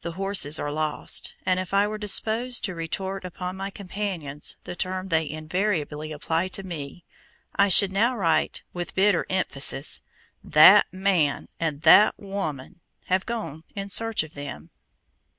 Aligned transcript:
The 0.00 0.12
horses 0.12 0.58
are 0.58 0.72
lost, 0.72 1.34
and 1.44 1.60
if 1.60 1.74
I 1.74 1.86
were 1.86 1.98
disposed 1.98 2.64
to 2.64 2.74
retort 2.74 3.26
upon 3.26 3.58
my 3.58 3.68
companions 3.68 4.56
the 4.64 4.74
term 4.74 5.08
they 5.08 5.28
invariably 5.28 6.12
apply 6.12 6.48
to 6.56 6.62
me, 6.62 7.04
I 7.54 7.68
should 7.68 7.92
now 7.92 8.16
write, 8.16 8.62
with 8.72 8.94
bitter 8.94 9.26
emphasis, 9.28 10.00
"THAT 10.42 10.86
man" 10.94 11.48
and 11.60 11.82
"THAT 11.82 12.14
woman" 12.18 12.80
have 13.08 13.26
gone 13.26 13.64
in 13.76 13.90
search 13.90 14.22
of 14.22 14.32
them. 14.32 14.70